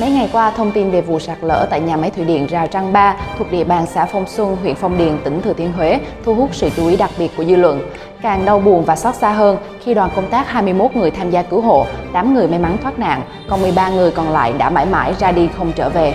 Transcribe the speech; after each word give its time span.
Mấy 0.00 0.10
ngày 0.10 0.28
qua, 0.32 0.50
thông 0.50 0.72
tin 0.72 0.90
về 0.90 1.00
vụ 1.00 1.18
sạt 1.18 1.38
lở 1.40 1.66
tại 1.70 1.80
nhà 1.80 1.96
máy 1.96 2.10
thủy 2.10 2.24
điện 2.24 2.46
Rào 2.46 2.66
Trăng 2.66 2.92
Ba 2.92 3.16
thuộc 3.38 3.52
địa 3.52 3.64
bàn 3.64 3.86
xã 3.86 4.06
Phong 4.06 4.26
Xuân, 4.26 4.56
huyện 4.62 4.74
Phong 4.74 4.98
Điền, 4.98 5.18
tỉnh 5.24 5.42
Thừa 5.42 5.52
Thiên 5.52 5.72
Huế 5.72 6.00
thu 6.24 6.34
hút 6.34 6.54
sự 6.54 6.70
chú 6.76 6.88
ý 6.88 6.96
đặc 6.96 7.10
biệt 7.18 7.30
của 7.36 7.44
dư 7.44 7.56
luận. 7.56 7.80
Càng 8.22 8.44
đau 8.44 8.58
buồn 8.58 8.84
và 8.84 8.96
xót 8.96 9.14
xa 9.14 9.32
hơn 9.32 9.56
khi 9.84 9.94
đoàn 9.94 10.10
công 10.16 10.30
tác 10.30 10.48
21 10.48 10.96
người 10.96 11.10
tham 11.10 11.30
gia 11.30 11.42
cứu 11.42 11.60
hộ, 11.60 11.86
8 12.12 12.34
người 12.34 12.48
may 12.48 12.58
mắn 12.58 12.76
thoát 12.82 12.98
nạn, 12.98 13.22
còn 13.48 13.62
13 13.62 13.88
người 13.88 14.10
còn 14.10 14.28
lại 14.28 14.52
đã 14.58 14.70
mãi 14.70 14.86
mãi 14.86 15.14
ra 15.18 15.32
đi 15.32 15.48
không 15.56 15.72
trở 15.76 15.88
về. 15.88 16.14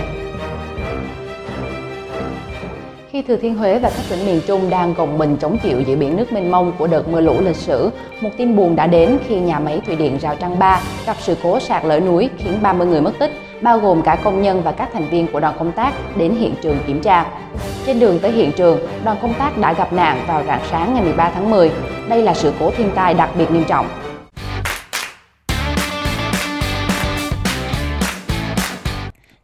Khi 3.10 3.22
Thừa 3.22 3.36
Thiên 3.36 3.54
Huế 3.54 3.78
và 3.78 3.90
các 3.90 4.02
tỉnh 4.10 4.26
miền 4.26 4.40
Trung 4.46 4.70
đang 4.70 4.94
gồng 4.94 5.18
mình 5.18 5.36
chống 5.40 5.58
chịu 5.58 5.80
giữa 5.80 5.96
biển 5.96 6.16
nước 6.16 6.32
mênh 6.32 6.50
mông 6.50 6.72
của 6.78 6.86
đợt 6.86 7.08
mưa 7.08 7.20
lũ 7.20 7.34
lịch 7.40 7.56
sử, 7.56 7.90
một 8.20 8.30
tin 8.36 8.56
buồn 8.56 8.76
đã 8.76 8.86
đến 8.86 9.18
khi 9.26 9.36
nhà 9.40 9.58
máy 9.58 9.80
thủy 9.86 9.96
điện 9.96 10.18
Rào 10.18 10.34
Trăng 10.36 10.58
Ba 10.58 10.80
gặp 11.06 11.16
sự 11.20 11.36
cố 11.42 11.60
sạt 11.60 11.84
lở 11.84 12.00
núi 12.00 12.30
khiến 12.38 12.58
30 12.62 12.86
người 12.86 13.00
mất 13.00 13.12
tích, 13.18 13.32
bao 13.62 13.78
gồm 13.78 14.02
cả 14.02 14.18
công 14.24 14.42
nhân 14.42 14.62
và 14.62 14.72
các 14.72 14.90
thành 14.92 15.08
viên 15.08 15.26
của 15.32 15.40
đoàn 15.40 15.54
công 15.58 15.72
tác 15.72 15.92
đến 16.16 16.34
hiện 16.34 16.54
trường 16.62 16.78
kiểm 16.86 17.00
tra. 17.00 17.26
Trên 17.86 18.00
đường 18.00 18.18
tới 18.18 18.30
hiện 18.30 18.52
trường, 18.56 18.78
đoàn 19.04 19.16
công 19.22 19.34
tác 19.38 19.58
đã 19.58 19.72
gặp 19.72 19.92
nạn 19.92 20.24
vào 20.28 20.44
rạng 20.44 20.62
sáng 20.70 20.94
ngày 20.94 21.04
13 21.04 21.30
tháng 21.30 21.50
10. 21.50 21.70
Đây 22.08 22.22
là 22.22 22.34
sự 22.34 22.52
cố 22.60 22.70
thiên 22.70 22.90
tai 22.94 23.14
đặc 23.14 23.30
biệt 23.38 23.50
nghiêm 23.50 23.64
trọng. 23.68 23.86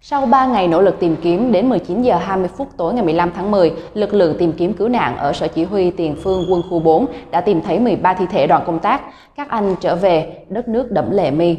Sau 0.02 0.26
3 0.26 0.46
ngày 0.46 0.68
nỗ 0.68 0.82
lực 0.82 1.00
tìm 1.00 1.16
kiếm, 1.22 1.52
đến 1.52 1.68
19 1.68 2.02
giờ 2.02 2.16
20 2.16 2.48
phút 2.56 2.68
tối 2.76 2.94
ngày 2.94 3.04
15 3.04 3.30
tháng 3.36 3.50
10, 3.50 3.72
lực 3.94 4.14
lượng 4.14 4.36
tìm 4.38 4.52
kiếm 4.52 4.72
cứu 4.72 4.88
nạn 4.88 5.16
ở 5.16 5.32
Sở 5.32 5.48
Chỉ 5.48 5.64
huy 5.64 5.90
Tiền 5.90 6.16
phương 6.24 6.46
quân 6.50 6.62
khu 6.70 6.78
4 6.78 7.06
đã 7.30 7.40
tìm 7.40 7.62
thấy 7.62 7.78
13 7.78 8.14
thi 8.14 8.24
thể 8.30 8.46
đoàn 8.46 8.62
công 8.66 8.78
tác. 8.78 9.00
Các 9.36 9.48
anh 9.48 9.74
trở 9.80 9.96
về, 9.96 10.44
đất 10.48 10.68
nước 10.68 10.90
đẫm 10.90 11.10
lệ 11.10 11.30
mi. 11.30 11.56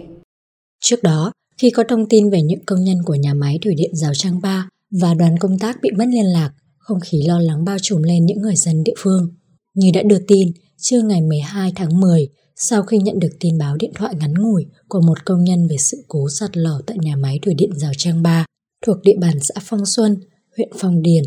Trước 0.79 1.03
đó, 1.03 1.31
khi 1.59 1.69
có 1.69 1.83
thông 1.89 2.09
tin 2.09 2.29
về 2.29 2.41
những 2.41 2.65
công 2.65 2.83
nhân 2.83 2.97
của 3.05 3.15
nhà 3.15 3.33
máy 3.33 3.59
thủy 3.61 3.73
điện 3.77 3.91
Rào 3.93 4.11
Trang 4.13 4.41
3 4.41 4.69
và 5.01 5.13
đoàn 5.13 5.37
công 5.39 5.59
tác 5.59 5.77
bị 5.81 5.89
mất 5.97 6.05
liên 6.07 6.25
lạc, 6.25 6.51
không 6.77 6.99
khí 6.99 7.23
lo 7.27 7.39
lắng 7.39 7.65
bao 7.65 7.77
trùm 7.81 8.01
lên 8.01 8.25
những 8.25 8.41
người 8.41 8.55
dân 8.55 8.83
địa 8.83 8.93
phương. 8.97 9.27
Như 9.73 9.91
đã 9.93 10.01
đưa 10.03 10.19
tin, 10.27 10.51
trưa 10.77 11.01
ngày 11.01 11.21
12 11.21 11.71
tháng 11.75 11.99
10, 11.99 12.27
sau 12.55 12.83
khi 12.83 12.97
nhận 12.97 13.19
được 13.19 13.29
tin 13.39 13.57
báo 13.57 13.75
điện 13.79 13.91
thoại 13.95 14.13
ngắn 14.19 14.33
ngủi 14.33 14.65
của 14.87 15.01
một 15.01 15.25
công 15.25 15.43
nhân 15.43 15.67
về 15.67 15.77
sự 15.77 15.97
cố 16.07 16.27
sạt 16.39 16.57
lở 16.57 16.81
tại 16.87 16.97
nhà 17.01 17.15
máy 17.15 17.39
thủy 17.41 17.53
điện 17.57 17.69
Rào 17.75 17.91
Trang 17.97 18.23
3 18.23 18.45
thuộc 18.85 18.97
địa 19.03 19.17
bàn 19.21 19.37
xã 19.41 19.55
Phong 19.63 19.85
Xuân, 19.85 20.15
huyện 20.57 20.69
Phong 20.77 21.01
Điền. 21.01 21.23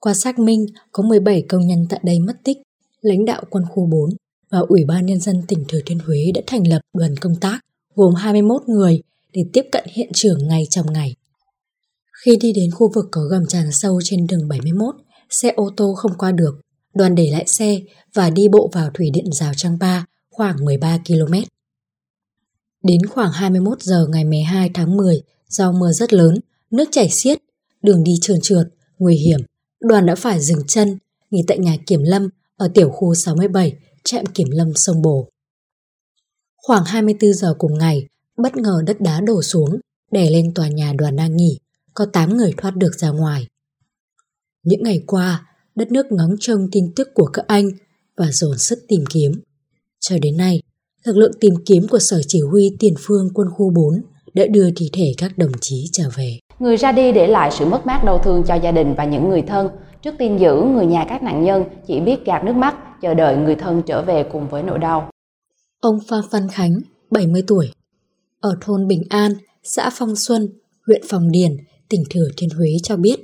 Qua 0.00 0.14
xác 0.14 0.38
minh, 0.38 0.66
có 0.92 1.02
17 1.02 1.42
công 1.48 1.66
nhân 1.66 1.86
tại 1.88 2.00
đây 2.04 2.20
mất 2.20 2.36
tích. 2.44 2.56
Lãnh 3.00 3.24
đạo 3.24 3.42
quân 3.50 3.64
khu 3.70 3.86
4 3.86 4.10
và 4.50 4.58
Ủy 4.58 4.84
ban 4.84 5.06
Nhân 5.06 5.20
dân 5.20 5.42
tỉnh 5.48 5.64
Thừa 5.68 5.80
Thiên 5.86 5.98
Huế 5.98 6.18
đã 6.34 6.40
thành 6.46 6.66
lập 6.66 6.80
đoàn 6.94 7.16
công 7.16 7.34
tác 7.40 7.60
gồm 7.94 8.14
21 8.14 8.62
người 8.68 9.00
để 9.32 9.42
tiếp 9.52 9.62
cận 9.72 9.84
hiện 9.92 10.10
trường 10.14 10.48
ngay 10.48 10.66
trong 10.70 10.92
ngày. 10.92 11.14
Khi 12.24 12.36
đi 12.40 12.52
đến 12.52 12.70
khu 12.70 12.90
vực 12.94 13.04
có 13.10 13.20
gầm 13.20 13.46
tràn 13.46 13.72
sâu 13.72 14.00
trên 14.04 14.26
đường 14.26 14.48
71, 14.48 14.94
xe 15.30 15.52
ô 15.56 15.70
tô 15.76 15.94
không 15.96 16.12
qua 16.18 16.32
được. 16.32 16.60
Đoàn 16.94 17.14
để 17.14 17.28
lại 17.32 17.44
xe 17.46 17.80
và 18.14 18.30
đi 18.30 18.48
bộ 18.48 18.70
vào 18.72 18.90
thủy 18.94 19.10
điện 19.12 19.32
rào 19.32 19.52
Trang 19.56 19.78
Ba 19.78 20.06
khoảng 20.30 20.64
13 20.64 20.98
km. 21.06 21.34
Đến 22.82 23.06
khoảng 23.06 23.32
21 23.32 23.82
giờ 23.82 24.06
ngày 24.10 24.24
12 24.24 24.70
tháng 24.74 24.96
10, 24.96 25.22
do 25.48 25.72
mưa 25.72 25.92
rất 25.92 26.12
lớn, 26.12 26.34
nước 26.70 26.88
chảy 26.90 27.08
xiết, 27.10 27.38
đường 27.82 28.04
đi 28.04 28.12
trơn 28.20 28.40
trượt, 28.42 28.66
nguy 28.98 29.16
hiểm, 29.16 29.40
đoàn 29.80 30.06
đã 30.06 30.14
phải 30.14 30.40
dừng 30.40 30.66
chân, 30.66 30.98
nghỉ 31.30 31.40
tại 31.46 31.58
nhà 31.58 31.76
kiểm 31.86 32.02
lâm 32.02 32.28
ở 32.56 32.70
tiểu 32.74 32.90
khu 32.90 33.14
67, 33.14 33.72
trạm 34.04 34.26
kiểm 34.26 34.48
lâm 34.50 34.74
sông 34.74 35.02
Bồ. 35.02 35.28
Khoảng 36.56 36.84
24 36.84 37.32
giờ 37.32 37.54
cùng 37.58 37.78
ngày, 37.78 38.06
bất 38.38 38.56
ngờ 38.56 38.82
đất 38.86 39.00
đá 39.00 39.20
đổ 39.20 39.42
xuống, 39.42 39.80
đè 40.10 40.30
lên 40.30 40.54
tòa 40.54 40.68
nhà 40.68 40.92
đoàn 40.98 41.16
đang 41.16 41.36
nghỉ, 41.36 41.58
có 41.94 42.06
8 42.12 42.36
người 42.36 42.52
thoát 42.56 42.76
được 42.76 42.94
ra 42.98 43.10
ngoài. 43.10 43.46
Những 44.64 44.82
ngày 44.82 44.98
qua, 45.06 45.46
đất 45.74 45.92
nước 45.92 46.06
ngóng 46.10 46.34
trông 46.40 46.68
tin 46.72 46.84
tức 46.96 47.08
của 47.14 47.26
các 47.26 47.46
anh 47.46 47.68
và 48.16 48.26
dồn 48.32 48.58
sức 48.58 48.78
tìm 48.88 49.04
kiếm. 49.10 49.32
Cho 50.00 50.16
đến 50.22 50.36
nay, 50.36 50.62
lực 51.04 51.16
lượng 51.16 51.32
tìm 51.40 51.54
kiếm 51.66 51.86
của 51.90 51.98
Sở 51.98 52.20
Chỉ 52.26 52.40
huy 52.50 52.76
Tiền 52.78 52.94
phương 52.98 53.28
quân 53.34 53.48
khu 53.50 53.72
4 53.74 54.02
đã 54.34 54.44
đưa 54.50 54.70
thi 54.76 54.90
thể 54.92 55.12
các 55.18 55.38
đồng 55.38 55.52
chí 55.60 55.84
trở 55.92 56.04
về. 56.16 56.38
Người 56.58 56.76
ra 56.76 56.92
đi 56.92 57.12
để 57.12 57.26
lại 57.26 57.50
sự 57.58 57.66
mất 57.66 57.86
mát 57.86 58.04
đau 58.04 58.18
thương 58.24 58.42
cho 58.46 58.54
gia 58.54 58.72
đình 58.72 58.94
và 58.96 59.04
những 59.04 59.28
người 59.28 59.42
thân. 59.42 59.68
Trước 60.02 60.14
tin 60.18 60.36
dữ, 60.36 60.54
người 60.74 60.86
nhà 60.86 61.06
các 61.08 61.22
nạn 61.22 61.44
nhân 61.44 61.64
chỉ 61.86 62.00
biết 62.00 62.24
gạt 62.24 62.44
nước 62.44 62.56
mắt, 62.56 62.74
chờ 63.02 63.14
đợi 63.14 63.36
người 63.36 63.54
thân 63.54 63.82
trở 63.86 64.02
về 64.02 64.24
cùng 64.32 64.48
với 64.48 64.62
nỗi 64.62 64.78
đau. 64.78 65.10
Ông 65.80 65.98
Phan 66.08 66.20
Văn 66.30 66.48
Khánh, 66.52 66.72
70 67.10 67.42
tuổi, 67.46 67.70
ở 68.42 68.56
thôn 68.60 68.86
Bình 68.88 69.02
An, 69.08 69.32
xã 69.64 69.90
Phong 69.92 70.16
Xuân, 70.16 70.48
huyện 70.86 71.02
Phong 71.08 71.30
Điền, 71.30 71.56
tỉnh 71.88 72.04
Thừa 72.10 72.28
Thiên 72.36 72.50
Huế 72.50 72.68
cho 72.82 72.96
biết, 72.96 73.20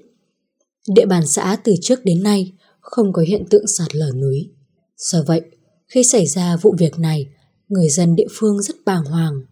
địa 0.94 1.06
bàn 1.06 1.26
xã 1.26 1.56
từ 1.64 1.74
trước 1.80 2.04
đến 2.04 2.22
nay 2.22 2.52
không 2.80 3.12
có 3.12 3.22
hiện 3.22 3.44
tượng 3.50 3.66
sạt 3.66 3.94
lở 3.94 4.10
núi. 4.14 4.50
Do 4.96 5.22
vậy, 5.26 5.42
khi 5.88 6.04
xảy 6.04 6.26
ra 6.26 6.56
vụ 6.56 6.74
việc 6.78 6.98
này, 6.98 7.26
người 7.68 7.88
dân 7.88 8.16
địa 8.16 8.26
phương 8.30 8.62
rất 8.62 8.76
bàng 8.84 9.04
hoàng. 9.04 9.42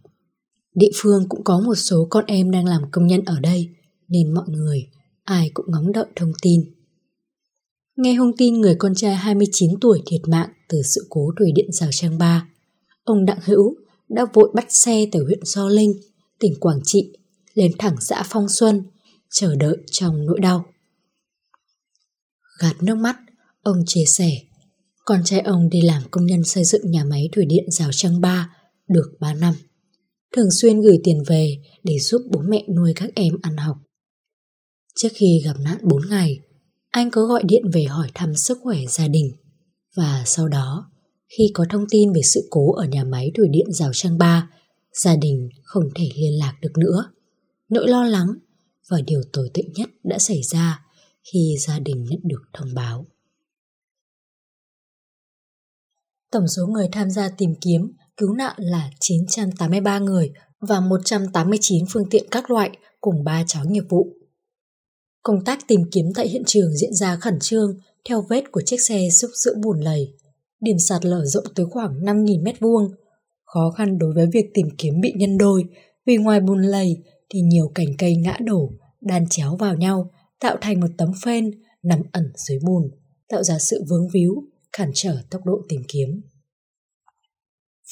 Địa 0.75 0.91
phương 0.95 1.29
cũng 1.29 1.45
có 1.45 1.61
một 1.61 1.75
số 1.75 2.07
con 2.11 2.25
em 2.27 2.51
đang 2.51 2.65
làm 2.67 2.83
công 2.91 3.07
nhân 3.07 3.21
ở 3.27 3.41
đây, 3.41 3.69
nên 4.09 4.35
mọi 4.35 4.45
người 4.49 4.89
ai 5.25 5.51
cũng 5.55 5.67
ngóng 5.69 5.93
đợi 5.93 6.07
thông 6.17 6.33
tin. 6.43 6.61
Nghe 7.97 8.15
thông 8.19 8.37
tin 8.37 8.61
người 8.61 8.77
con 8.79 8.95
trai 8.95 9.15
29 9.15 9.71
tuổi 9.81 10.03
thiệt 10.07 10.21
mạng 10.29 10.49
từ 10.69 10.83
sự 10.83 11.07
cố 11.11 11.33
thủy 11.39 11.53
điện 11.55 11.73
rào 11.73 11.89
trang 11.93 12.19
3, 12.19 12.49
ông 13.05 13.25
Đặng 13.25 13.39
Hữu 13.45 13.75
đã 14.09 14.27
vội 14.35 14.51
bắt 14.55 14.67
xe 14.69 15.07
từ 15.13 15.25
huyện 15.25 15.41
Do 15.43 15.69
Linh, 15.69 15.93
tỉnh 16.41 16.55
Quảng 16.61 16.81
Trị 16.85 17.13
lên 17.55 17.73
thẳng 17.79 17.97
xã 18.01 18.23
Phong 18.27 18.49
Xuân, 18.49 18.83
chờ 19.31 19.55
đợi 19.55 19.77
trong 19.91 20.27
nỗi 20.27 20.41
đau. 20.41 20.67
Gạt 22.61 22.83
nước 22.83 22.95
mắt, 22.95 23.17
ông 23.63 23.77
chia 23.87 24.05
sẻ, 24.07 24.31
con 25.05 25.25
trai 25.25 25.41
ông 25.41 25.69
đi 25.71 25.81
làm 25.81 26.03
công 26.11 26.27
nhân 26.27 26.45
xây 26.45 26.65
dựng 26.65 26.91
nhà 26.91 27.05
máy 27.05 27.29
thủy 27.33 27.45
điện 27.49 27.65
Rào 27.71 27.91
Trăng 27.93 28.21
Ba 28.21 28.57
được 28.89 29.17
3 29.21 29.35
năm. 29.35 29.55
Thường 30.37 30.51
xuyên 30.51 30.81
gửi 30.81 30.99
tiền 31.05 31.23
về 31.27 31.57
để 31.83 31.99
giúp 31.99 32.23
bố 32.33 32.41
mẹ 32.49 32.65
nuôi 32.77 32.93
các 32.97 33.11
em 33.15 33.35
ăn 33.43 33.57
học. 33.57 33.77
Trước 34.97 35.09
khi 35.15 35.43
gặp 35.45 35.57
nạn 35.61 35.79
4 35.83 36.03
ngày, 36.11 36.39
anh 36.91 37.11
có 37.11 37.23
gọi 37.23 37.43
điện 37.45 37.63
về 37.73 37.85
hỏi 37.85 38.11
thăm 38.15 38.35
sức 38.35 38.59
khỏe 38.63 38.79
gia 38.89 39.09
đình. 39.09 39.33
Và 39.97 40.23
sau 40.27 40.49
đó, 40.49 40.91
khi 41.29 41.51
có 41.55 41.65
thông 41.71 41.85
tin 41.91 42.13
về 42.13 42.21
sự 42.23 42.49
cố 42.51 42.73
ở 42.73 42.85
nhà 42.85 43.05
máy 43.05 43.33
thủy 43.37 43.49
điện 43.51 43.67
Rào 43.73 43.91
Trang 43.93 44.19
Ba, 44.19 44.51
gia 44.93 45.17
đình 45.17 45.49
không 45.63 45.85
thể 45.95 46.09
liên 46.17 46.39
lạc 46.39 46.55
được 46.61 46.73
nữa. 46.79 47.13
Nỗi 47.69 47.89
lo 47.89 48.05
lắng 48.05 48.29
và 48.91 49.01
điều 49.07 49.23
tồi 49.33 49.51
tệ 49.55 49.63
nhất 49.75 49.89
đã 50.05 50.19
xảy 50.19 50.43
ra 50.43 50.85
khi 51.33 51.57
gia 51.61 51.79
đình 51.79 52.05
nhận 52.05 52.21
được 52.25 52.43
thông 52.53 52.75
báo. 52.75 53.07
Tổng 56.31 56.49
số 56.49 56.67
người 56.67 56.89
tham 56.93 57.11
gia 57.11 57.29
tìm 57.29 57.55
kiếm, 57.61 57.93
cứu 58.17 58.33
nạn 58.33 58.55
là 58.59 58.91
983 59.01 59.99
người 59.99 60.33
và 60.61 60.81
189 60.81 61.85
phương 61.93 62.11
tiện 62.11 62.27
các 62.31 62.51
loại 62.51 62.71
cùng 63.01 63.25
3 63.25 63.45
chó 63.47 63.61
nghiệp 63.65 63.85
vụ. 63.89 64.17
Công 65.23 65.45
tác 65.45 65.59
tìm 65.69 65.81
kiếm 65.93 66.07
tại 66.15 66.29
hiện 66.29 66.43
trường 66.47 66.77
diễn 66.77 66.95
ra 66.95 67.17
khẩn 67.17 67.39
trương 67.41 67.79
theo 68.09 68.27
vết 68.29 68.43
của 68.53 68.63
chiếc 68.67 68.77
xe 68.89 69.09
xúc 69.13 69.31
giữa 69.35 69.55
bùn 69.63 69.81
lầy. 69.81 70.15
Điểm 70.67 70.79
sạt 70.79 71.05
lở 71.05 71.25
rộng 71.25 71.45
tới 71.55 71.67
khoảng 71.71 72.01
5.000 72.01 72.43
mét 72.43 72.61
vuông. 72.61 72.89
Khó 73.45 73.71
khăn 73.71 73.99
đối 73.99 74.15
với 74.15 74.27
việc 74.33 74.51
tìm 74.55 74.67
kiếm 74.79 75.01
bị 75.01 75.13
nhân 75.17 75.39
đôi 75.39 75.65
vì 76.07 76.17
ngoài 76.17 76.41
bùn 76.41 76.63
lầy 76.63 76.97
thì 77.31 77.41
nhiều 77.41 77.71
cành 77.75 77.87
cây 77.99 78.17
ngã 78.17 78.37
đổ, 78.41 78.71
đan 79.01 79.29
chéo 79.31 79.57
vào 79.57 79.77
nhau, 79.77 80.11
tạo 80.41 80.57
thành 80.61 80.81
một 80.81 80.87
tấm 80.99 81.13
phên 81.25 81.51
nằm 81.83 82.03
ẩn 82.13 82.33
dưới 82.37 82.59
bùn, 82.67 82.83
tạo 83.29 83.43
ra 83.43 83.59
sự 83.59 83.85
vướng 83.91 84.09
víu, 84.15 84.35
cản 84.73 84.91
trở 84.95 85.17
tốc 85.31 85.41
độ 85.45 85.61
tìm 85.69 85.83
kiếm. 85.89 86.23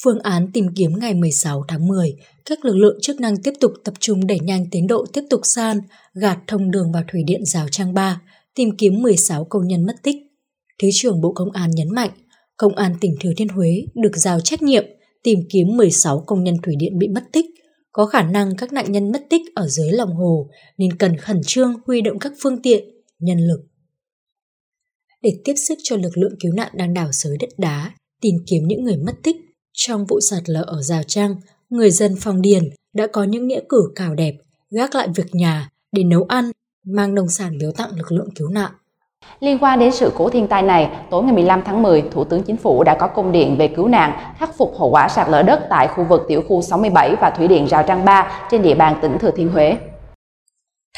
Phương 0.04 0.18
án 0.18 0.50
tìm 0.52 0.66
kiếm 0.76 0.92
ngày 0.98 1.14
16 1.14 1.64
tháng 1.68 1.86
10, 1.86 2.16
các 2.44 2.64
lực 2.64 2.76
lượng 2.76 2.98
chức 3.02 3.20
năng 3.20 3.42
tiếp 3.42 3.52
tục 3.60 3.72
tập 3.84 3.94
trung 4.00 4.26
đẩy 4.26 4.40
nhanh 4.40 4.66
tiến 4.70 4.86
độ 4.86 5.06
tiếp 5.12 5.22
tục 5.30 5.40
san, 5.44 5.80
gạt 6.14 6.38
thông 6.46 6.70
đường 6.70 6.92
vào 6.92 7.02
thủy 7.12 7.22
điện 7.26 7.44
rào 7.44 7.66
trang 7.70 7.94
3, 7.94 8.22
tìm 8.54 8.76
kiếm 8.78 9.02
16 9.02 9.44
công 9.44 9.66
nhân 9.66 9.86
mất 9.86 9.94
tích. 10.02 10.16
Thứ 10.82 10.88
trưởng 10.92 11.20
Bộ 11.20 11.32
Công 11.32 11.50
an 11.50 11.70
nhấn 11.70 11.88
mạnh, 11.94 12.10
Công 12.56 12.74
an 12.74 12.94
tỉnh 13.00 13.14
Thừa 13.20 13.30
Thiên 13.36 13.48
Huế 13.48 13.70
được 13.94 14.12
giao 14.14 14.40
trách 14.40 14.62
nhiệm 14.62 14.84
tìm 15.22 15.38
kiếm 15.50 15.76
16 15.76 16.24
công 16.26 16.44
nhân 16.44 16.56
thủy 16.62 16.74
điện 16.78 16.98
bị 16.98 17.08
mất 17.08 17.24
tích, 17.32 17.46
có 17.92 18.06
khả 18.06 18.22
năng 18.22 18.56
các 18.56 18.72
nạn 18.72 18.92
nhân 18.92 19.12
mất 19.12 19.26
tích 19.30 19.42
ở 19.54 19.68
dưới 19.68 19.92
lòng 19.92 20.14
hồ 20.14 20.50
nên 20.78 20.96
cần 20.96 21.16
khẩn 21.16 21.40
trương 21.46 21.74
huy 21.86 22.00
động 22.00 22.18
các 22.18 22.32
phương 22.42 22.62
tiện, 22.62 22.84
nhân 23.18 23.38
lực. 23.38 23.60
Để 25.22 25.30
tiếp 25.44 25.54
sức 25.56 25.78
cho 25.82 25.96
lực 25.96 26.16
lượng 26.16 26.34
cứu 26.40 26.52
nạn 26.52 26.72
đang 26.74 26.94
đào 26.94 27.12
sới 27.12 27.36
đất 27.40 27.48
đá, 27.58 27.92
tìm 28.20 28.34
kiếm 28.46 28.62
những 28.66 28.84
người 28.84 28.96
mất 28.96 29.14
tích, 29.22 29.36
trong 29.72 30.06
vụ 30.06 30.20
sạt 30.20 30.42
lở 30.46 30.62
ở 30.66 30.82
Giao 30.82 31.02
Trang. 31.02 31.36
người 31.70 31.90
dân 31.90 32.14
Phong 32.20 32.42
Điền 32.42 32.62
đã 32.94 33.06
có 33.06 33.24
những 33.24 33.46
nghĩa 33.46 33.60
cử 33.68 33.92
cào 33.94 34.14
đẹp, 34.14 34.34
gác 34.70 34.94
lại 34.94 35.08
việc 35.14 35.34
nhà 35.34 35.70
để 35.92 36.04
nấu 36.04 36.22
ăn, 36.22 36.50
mang 36.86 37.14
nông 37.14 37.28
sản 37.28 37.58
biếu 37.58 37.72
tặng 37.72 37.96
lực 37.96 38.12
lượng 38.12 38.28
cứu 38.34 38.48
nạn. 38.48 38.72
Liên 39.40 39.58
quan 39.58 39.78
đến 39.78 39.92
sự 39.92 40.12
cố 40.16 40.28
thiên 40.28 40.48
tai 40.48 40.62
này, 40.62 40.90
tối 41.10 41.22
ngày 41.22 41.32
15 41.32 41.62
tháng 41.64 41.82
10, 41.82 42.02
Thủ 42.12 42.24
tướng 42.24 42.42
Chính 42.42 42.56
phủ 42.56 42.84
đã 42.84 42.96
có 43.00 43.06
công 43.06 43.32
điện 43.32 43.56
về 43.58 43.68
cứu 43.68 43.88
nạn, 43.88 44.34
khắc 44.38 44.56
phục 44.58 44.78
hậu 44.78 44.90
quả 44.90 45.08
sạt 45.08 45.28
lở 45.30 45.42
đất 45.42 45.66
tại 45.70 45.88
khu 45.88 46.04
vực 46.04 46.22
tiểu 46.28 46.42
khu 46.48 46.62
67 46.62 47.16
và 47.20 47.30
thủy 47.30 47.48
điện 47.48 47.66
Rào 47.66 47.84
Trăng 47.88 48.04
3 48.04 48.46
trên 48.50 48.62
địa 48.62 48.74
bàn 48.74 48.98
tỉnh 49.02 49.18
Thừa 49.20 49.30
Thiên 49.36 49.48
Huế. 49.48 49.76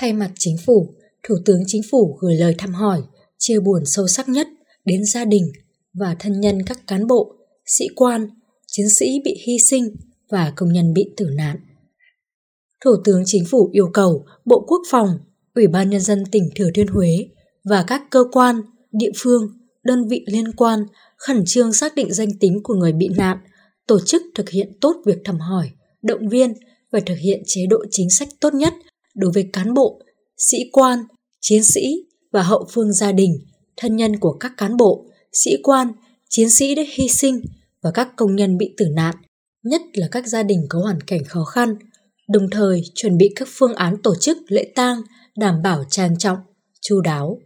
Thay 0.00 0.12
mặt 0.12 0.30
chính 0.38 0.56
phủ, 0.66 0.86
Thủ 1.28 1.34
tướng 1.44 1.60
Chính 1.66 1.82
phủ 1.90 2.18
gửi 2.20 2.34
lời 2.34 2.54
thăm 2.58 2.74
hỏi, 2.74 3.02
chia 3.38 3.60
buồn 3.60 3.82
sâu 3.84 4.06
sắc 4.06 4.28
nhất 4.28 4.46
đến 4.84 5.04
gia 5.04 5.24
đình 5.24 5.44
và 5.94 6.16
thân 6.18 6.40
nhân 6.40 6.58
các 6.66 6.78
cán 6.86 7.06
bộ, 7.06 7.32
sĩ 7.66 7.84
quan, 7.96 8.28
chiến 8.66 8.86
sĩ 8.98 9.06
bị 9.24 9.42
hy 9.46 9.58
sinh 9.58 9.96
và 10.30 10.52
công 10.56 10.72
nhân 10.72 10.92
bị 10.92 11.14
tử 11.16 11.26
nạn. 11.36 11.56
Thủ 12.84 12.90
tướng 13.04 13.22
Chính 13.26 13.44
phủ 13.50 13.70
yêu 13.72 13.86
cầu 13.92 14.24
Bộ 14.44 14.64
Quốc 14.68 14.80
phòng, 14.90 15.08
Ủy 15.54 15.66
ban 15.66 15.90
Nhân 15.90 16.00
dân 16.00 16.24
tỉnh 16.32 16.48
Thừa 16.54 16.68
Thiên 16.74 16.86
Huế 16.86 17.26
và 17.70 17.84
các 17.86 18.02
cơ 18.10 18.24
quan, 18.32 18.60
địa 18.92 19.10
phương, 19.16 19.42
đơn 19.84 20.08
vị 20.08 20.24
liên 20.26 20.52
quan 20.52 20.86
khẩn 21.16 21.42
trương 21.46 21.72
xác 21.72 21.94
định 21.94 22.12
danh 22.12 22.38
tính 22.40 22.60
của 22.62 22.74
người 22.74 22.92
bị 22.92 23.08
nạn, 23.16 23.38
tổ 23.86 23.98
chức 24.06 24.22
thực 24.34 24.50
hiện 24.50 24.78
tốt 24.80 24.96
việc 25.06 25.18
thăm 25.24 25.40
hỏi, 25.40 25.70
động 26.02 26.28
viên 26.28 26.54
và 26.92 27.00
thực 27.06 27.18
hiện 27.18 27.42
chế 27.46 27.60
độ 27.70 27.78
chính 27.90 28.10
sách 28.10 28.28
tốt 28.40 28.54
nhất 28.54 28.74
đối 29.14 29.32
với 29.34 29.50
cán 29.52 29.74
bộ, 29.74 30.00
sĩ 30.38 30.58
quan, 30.72 30.98
chiến 31.40 31.64
sĩ 31.64 31.80
và 32.32 32.42
hậu 32.42 32.66
phương 32.72 32.92
gia 32.92 33.12
đình, 33.12 33.38
thân 33.76 33.96
nhân 33.96 34.16
của 34.16 34.32
các 34.32 34.52
cán 34.56 34.76
bộ, 34.76 35.06
sĩ 35.32 35.50
quan, 35.62 35.92
chiến 36.30 36.50
sĩ 36.50 36.74
đã 36.74 36.82
hy 36.94 37.08
sinh 37.08 37.40
và 37.82 37.90
các 37.94 38.08
công 38.16 38.36
nhân 38.36 38.58
bị 38.58 38.74
tử 38.76 38.86
nạn, 38.94 39.14
nhất 39.62 39.82
là 39.94 40.08
các 40.10 40.26
gia 40.26 40.42
đình 40.42 40.66
có 40.68 40.78
hoàn 40.78 41.00
cảnh 41.00 41.24
khó 41.24 41.44
khăn, 41.44 41.74
đồng 42.28 42.50
thời 42.50 42.82
chuẩn 42.94 43.16
bị 43.16 43.32
các 43.36 43.48
phương 43.50 43.74
án 43.74 44.02
tổ 44.02 44.14
chức 44.20 44.38
lễ 44.48 44.72
tang 44.74 45.02
đảm 45.38 45.62
bảo 45.62 45.84
trang 45.90 46.18
trọng, 46.18 46.38
chu 46.80 47.00
đáo. 47.00 47.38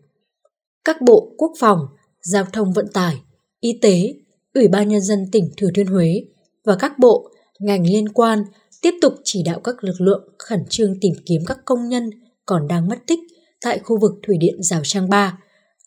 Các 0.84 0.96
bộ 1.02 1.34
quốc 1.38 1.52
phòng, 1.60 1.78
giao 2.22 2.44
thông 2.52 2.72
vận 2.72 2.86
tải, 2.92 3.16
y 3.60 3.78
tế, 3.82 4.14
Ủy 4.54 4.68
ban 4.68 4.88
Nhân 4.88 5.00
dân 5.00 5.26
tỉnh 5.32 5.50
Thừa 5.56 5.68
Thiên 5.74 5.86
Huế 5.86 6.24
và 6.64 6.76
các 6.76 6.98
bộ, 6.98 7.30
ngành 7.58 7.86
liên 7.86 8.08
quan 8.08 8.44
tiếp 8.82 8.94
tục 9.02 9.14
chỉ 9.24 9.42
đạo 9.46 9.60
các 9.64 9.84
lực 9.84 10.00
lượng 10.00 10.28
khẩn 10.38 10.60
trương 10.68 11.00
tìm 11.00 11.12
kiếm 11.26 11.42
các 11.46 11.58
công 11.64 11.88
nhân 11.88 12.10
còn 12.46 12.68
đang 12.68 12.88
mất 12.88 12.98
tích 13.06 13.18
tại 13.64 13.78
khu 13.78 13.98
vực 14.00 14.12
thủy 14.26 14.36
điện 14.40 14.62
Rào 14.62 14.80
Trang 14.84 15.08
Ba, 15.08 15.38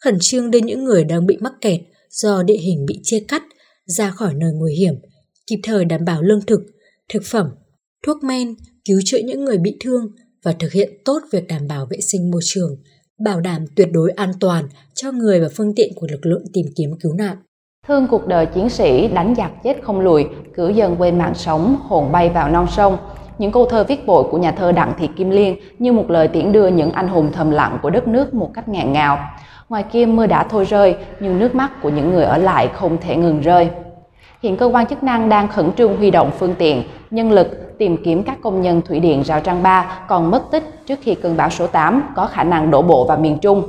khẩn 0.01 0.17
trương 0.21 0.51
đưa 0.51 0.59
những 0.59 0.83
người 0.83 1.03
đang 1.03 1.25
bị 1.25 1.37
mắc 1.39 1.53
kẹt 1.61 1.79
do 2.09 2.43
địa 2.43 2.57
hình 2.57 2.85
bị 2.85 2.99
chia 3.03 3.19
cắt 3.27 3.43
ra 3.85 4.09
khỏi 4.11 4.33
nơi 4.33 4.51
nguy 4.53 4.75
hiểm, 4.75 4.95
kịp 5.47 5.59
thời 5.63 5.85
đảm 5.85 6.05
bảo 6.05 6.21
lương 6.21 6.41
thực, 6.41 6.59
thực 7.09 7.23
phẩm, 7.25 7.47
thuốc 8.05 8.23
men, 8.23 8.55
cứu 8.85 9.01
chữa 9.05 9.17
những 9.17 9.45
người 9.45 9.57
bị 9.57 9.77
thương 9.79 10.15
và 10.43 10.53
thực 10.59 10.71
hiện 10.71 10.89
tốt 11.05 11.19
việc 11.31 11.47
đảm 11.47 11.67
bảo 11.67 11.87
vệ 11.89 11.97
sinh 12.01 12.31
môi 12.31 12.41
trường, 12.43 12.75
bảo 13.23 13.39
đảm 13.39 13.65
tuyệt 13.75 13.89
đối 13.93 14.11
an 14.11 14.31
toàn 14.39 14.63
cho 14.93 15.11
người 15.11 15.41
và 15.41 15.47
phương 15.57 15.73
tiện 15.75 15.93
của 15.95 16.07
lực 16.11 16.25
lượng 16.25 16.43
tìm 16.53 16.65
kiếm 16.75 16.89
cứu 17.01 17.13
nạn. 17.13 17.37
Thương 17.87 18.07
cuộc 18.07 18.27
đời 18.27 18.45
chiến 18.45 18.69
sĩ 18.69 19.07
đánh 19.07 19.35
giặc 19.37 19.51
chết 19.63 19.83
không 19.83 19.99
lùi, 19.99 20.25
cử 20.53 20.69
dân 20.69 20.95
quên 20.99 21.17
mạng 21.17 21.33
sống, 21.35 21.75
hồn 21.83 22.11
bay 22.11 22.29
vào 22.29 22.49
non 22.49 22.67
sông. 22.69 22.97
Những 23.37 23.51
câu 23.51 23.65
thơ 23.65 23.83
viết 23.83 24.05
bội 24.05 24.23
của 24.31 24.37
nhà 24.37 24.51
thơ 24.51 24.71
Đặng 24.71 24.93
Thị 24.99 25.09
Kim 25.17 25.29
Liên 25.29 25.55
như 25.79 25.93
một 25.93 26.09
lời 26.09 26.27
tiễn 26.27 26.51
đưa 26.51 26.67
những 26.67 26.91
anh 26.91 27.07
hùng 27.07 27.29
thầm 27.33 27.51
lặng 27.51 27.79
của 27.81 27.89
đất 27.89 28.07
nước 28.07 28.33
một 28.33 28.51
cách 28.53 28.69
ngạn 28.69 28.93
ngào. 28.93 29.19
Ngoài 29.69 29.83
kia 29.91 30.05
mưa 30.05 30.27
đã 30.27 30.47
thôi 30.49 30.65
rơi, 30.65 30.95
nhưng 31.19 31.39
nước 31.39 31.55
mắt 31.55 31.81
của 31.81 31.89
những 31.89 32.11
người 32.11 32.23
ở 32.23 32.37
lại 32.37 32.69
không 32.73 32.97
thể 33.01 33.15
ngừng 33.15 33.41
rơi. 33.41 33.69
Hiện 34.43 34.57
cơ 34.57 34.65
quan 34.65 34.85
chức 34.85 35.03
năng 35.03 35.29
đang 35.29 35.47
khẩn 35.47 35.71
trương 35.71 35.97
huy 35.97 36.11
động 36.11 36.31
phương 36.39 36.55
tiện, 36.55 36.83
nhân 37.11 37.31
lực 37.31 37.77
tìm 37.77 37.97
kiếm 38.03 38.23
các 38.23 38.37
công 38.41 38.61
nhân 38.61 38.81
thủy 38.81 38.99
điện 38.99 39.23
Rào 39.23 39.39
Trăng 39.39 39.63
Ba 39.63 39.99
còn 40.07 40.31
mất 40.31 40.51
tích 40.51 40.63
trước 40.87 40.99
khi 41.01 41.15
cơn 41.15 41.37
bão 41.37 41.49
số 41.49 41.67
8 41.67 42.03
có 42.15 42.27
khả 42.27 42.43
năng 42.43 42.71
đổ 42.71 42.81
bộ 42.81 43.05
vào 43.05 43.17
miền 43.17 43.37
Trung. 43.39 43.63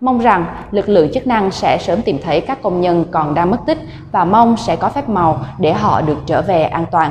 Mong 0.00 0.18
rằng 0.18 0.46
lực 0.70 0.88
lượng 0.88 1.12
chức 1.12 1.26
năng 1.26 1.50
sẽ 1.50 1.78
sớm 1.80 2.02
tìm 2.02 2.18
thấy 2.24 2.40
các 2.40 2.62
công 2.62 2.80
nhân 2.80 3.04
còn 3.10 3.34
đang 3.34 3.50
mất 3.50 3.58
tích 3.66 3.78
và 4.12 4.24
mong 4.24 4.56
sẽ 4.56 4.76
có 4.76 4.88
phép 4.88 5.08
màu 5.08 5.40
để 5.58 5.72
họ 5.72 6.00
được 6.00 6.18
trở 6.26 6.42
về 6.42 6.62
an 6.62 6.84
toàn. 6.90 7.10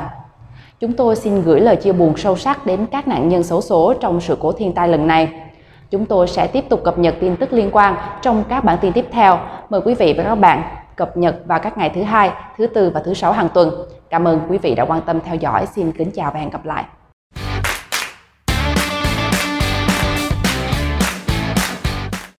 Chúng 0.80 0.92
tôi 0.92 1.16
xin 1.16 1.42
gửi 1.42 1.60
lời 1.60 1.76
chia 1.76 1.92
buồn 1.92 2.16
sâu 2.16 2.36
sắc 2.36 2.66
đến 2.66 2.86
các 2.86 3.08
nạn 3.08 3.28
nhân 3.28 3.42
xấu 3.42 3.60
số 3.60 3.94
trong 4.00 4.20
sự 4.20 4.36
cố 4.40 4.52
thiên 4.52 4.72
tai 4.72 4.88
lần 4.88 5.06
này. 5.06 5.28
Chúng 5.90 6.06
tôi 6.06 6.28
sẽ 6.28 6.46
tiếp 6.46 6.64
tục 6.68 6.80
cập 6.84 6.98
nhật 6.98 7.14
tin 7.20 7.36
tức 7.36 7.52
liên 7.52 7.70
quan 7.72 7.96
trong 8.22 8.44
các 8.48 8.64
bản 8.64 8.78
tin 8.80 8.92
tiếp 8.92 9.06
theo. 9.12 9.38
Mời 9.70 9.80
quý 9.84 9.94
vị 9.94 10.14
và 10.16 10.24
các 10.24 10.34
bạn 10.34 10.62
cập 10.96 11.16
nhật 11.16 11.36
vào 11.46 11.58
các 11.58 11.78
ngày 11.78 11.92
thứ 11.94 12.02
hai, 12.02 12.30
thứ 12.56 12.66
tư 12.66 12.90
và 12.94 13.02
thứ 13.04 13.14
sáu 13.14 13.32
hàng 13.32 13.48
tuần. 13.54 13.70
Cảm 14.10 14.28
ơn 14.28 14.40
quý 14.48 14.58
vị 14.58 14.74
đã 14.74 14.84
quan 14.84 15.00
tâm 15.06 15.20
theo 15.20 15.36
dõi. 15.36 15.66
Xin 15.66 15.92
kính 15.92 16.10
chào 16.10 16.30
và 16.34 16.40
hẹn 16.40 16.50
gặp 16.50 16.64
lại. 16.64 16.84